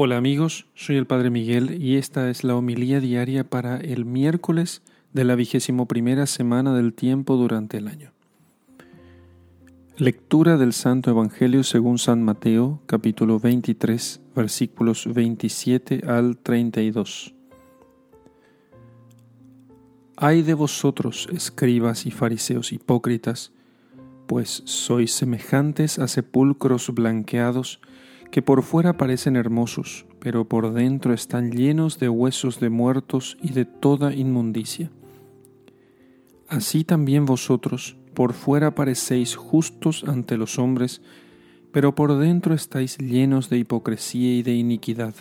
[0.00, 4.80] Hola amigos, soy el Padre Miguel y esta es la homilía diaria para el miércoles
[5.12, 8.12] de la vigésimo primera semana del tiempo durante el año.
[9.96, 17.34] Lectura del Santo Evangelio según San Mateo, capítulo 23, versículos 27 al 32.
[20.14, 23.50] Ay de vosotros, escribas y fariseos hipócritas,
[24.28, 27.80] pues sois semejantes a sepulcros blanqueados,
[28.30, 33.52] que por fuera parecen hermosos, pero por dentro están llenos de huesos de muertos y
[33.52, 34.90] de toda inmundicia.
[36.48, 41.02] Así también vosotros, por fuera parecéis justos ante los hombres,
[41.72, 45.14] pero por dentro estáis llenos de hipocresía y de iniquidad.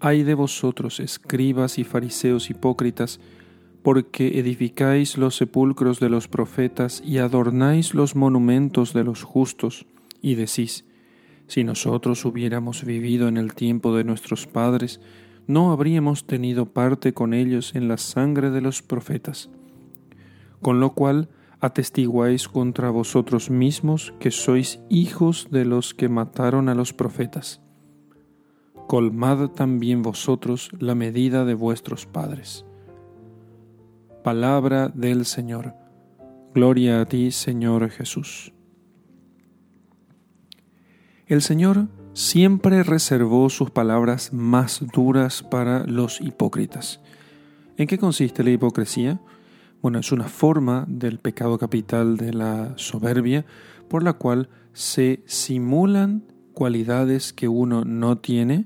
[0.00, 3.18] Ay de vosotros, escribas y fariseos hipócritas,
[3.82, 9.86] porque edificáis los sepulcros de los profetas y adornáis los monumentos de los justos,
[10.20, 10.84] y decís,
[11.48, 15.00] si nosotros hubiéramos vivido en el tiempo de nuestros padres,
[15.46, 19.50] no habríamos tenido parte con ellos en la sangre de los profetas.
[20.60, 26.74] Con lo cual atestiguáis contra vosotros mismos que sois hijos de los que mataron a
[26.74, 27.60] los profetas.
[28.86, 32.64] Colmad también vosotros la medida de vuestros padres.
[34.22, 35.74] Palabra del Señor.
[36.54, 38.52] Gloria a ti, Señor Jesús.
[41.28, 47.00] El Señor siempre reservó sus palabras más duras para los hipócritas.
[47.76, 49.20] ¿En qué consiste la hipocresía?
[49.82, 53.44] Bueno, es una forma del pecado capital de la soberbia
[53.88, 58.64] por la cual se simulan cualidades que uno no tiene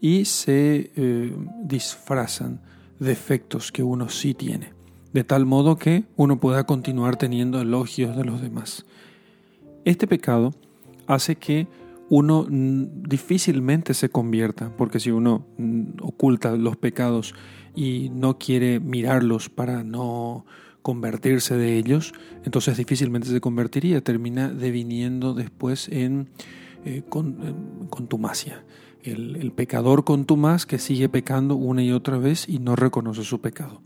[0.00, 2.60] y se eh, disfrazan
[3.00, 4.74] defectos que uno sí tiene,
[5.12, 8.86] de tal modo que uno pueda continuar teniendo elogios de los demás.
[9.84, 10.54] Este pecado
[11.08, 11.66] hace que
[12.08, 15.46] uno difícilmente se convierta, porque si uno
[16.00, 17.34] oculta los pecados
[17.74, 20.46] y no quiere mirarlos para no
[20.82, 22.12] convertirse de ellos,
[22.44, 26.28] entonces difícilmente se convertiría, termina deviniendo después en,
[26.84, 27.02] eh,
[27.90, 28.64] contumacia.
[29.02, 33.40] El, el pecador contumaz que sigue pecando una y otra vez y no reconoce su
[33.40, 33.82] pecado.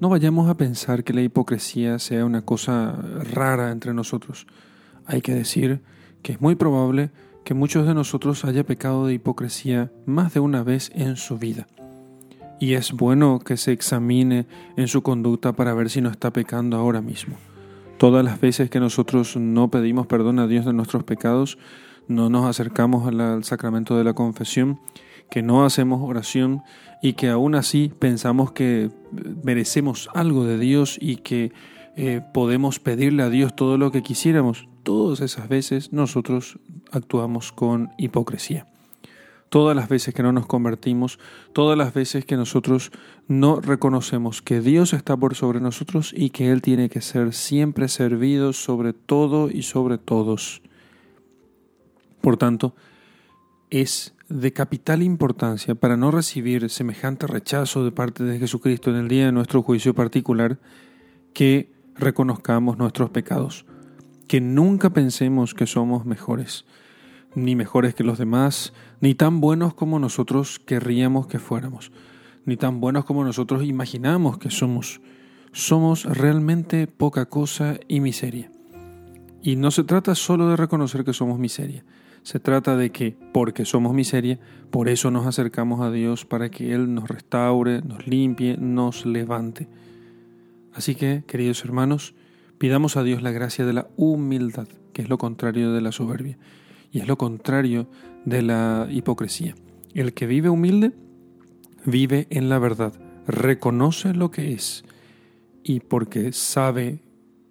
[0.00, 2.92] No vayamos a pensar que la hipocresía sea una cosa
[3.32, 4.46] rara entre nosotros.
[5.06, 5.82] Hay que decir
[6.22, 7.10] que es muy probable
[7.44, 11.66] que muchos de nosotros haya pecado de hipocresía más de una vez en su vida.
[12.60, 14.46] Y es bueno que se examine
[14.76, 17.36] en su conducta para ver si no está pecando ahora mismo.
[17.98, 21.58] Todas las veces que nosotros no pedimos perdón a Dios de nuestros pecados,
[22.06, 24.80] no nos acercamos al sacramento de la confesión,
[25.30, 26.62] que no hacemos oración
[27.02, 28.90] y que aún así pensamos que
[29.42, 31.52] merecemos algo de Dios y que
[32.00, 36.60] eh, podemos pedirle a Dios todo lo que quisiéramos, todas esas veces nosotros
[36.92, 38.68] actuamos con hipocresía.
[39.48, 41.18] Todas las veces que no nos convertimos,
[41.52, 42.92] todas las veces que nosotros
[43.26, 47.88] no reconocemos que Dios está por sobre nosotros y que Él tiene que ser siempre
[47.88, 50.62] servido sobre todo y sobre todos.
[52.20, 52.76] Por tanto,
[53.70, 59.08] es de capital importancia para no recibir semejante rechazo de parte de Jesucristo en el
[59.08, 60.60] día de nuestro juicio particular
[61.32, 63.66] que reconozcamos nuestros pecados
[64.28, 66.66] que nunca pensemos que somos mejores,
[67.34, 71.90] ni mejores que los demás, ni tan buenos como nosotros querríamos que fuéramos,
[72.44, 75.00] ni tan buenos como nosotros imaginamos que somos.
[75.52, 78.52] Somos realmente poca cosa y miseria.
[79.42, 81.84] Y no se trata solo de reconocer que somos miseria,
[82.22, 84.38] se trata de que, porque somos miseria,
[84.70, 89.68] por eso nos acercamos a Dios para que Él nos restaure, nos limpie, nos levante.
[90.78, 92.14] Así que, queridos hermanos,
[92.58, 96.38] Pidamos a Dios la gracia de la humildad, que es lo contrario de la soberbia
[96.90, 97.88] y es lo contrario
[98.24, 99.54] de la hipocresía.
[99.94, 100.92] El que vive humilde
[101.84, 102.92] vive en la verdad,
[103.28, 104.84] reconoce lo que es
[105.62, 106.98] y porque sabe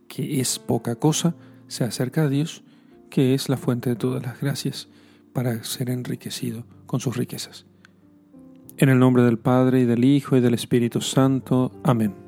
[0.09, 1.35] que es poca cosa,
[1.67, 2.63] se acerca a Dios,
[3.09, 4.89] que es la fuente de todas las gracias,
[5.31, 7.65] para ser enriquecido con sus riquezas.
[8.77, 11.71] En el nombre del Padre y del Hijo y del Espíritu Santo.
[11.83, 12.26] Amén.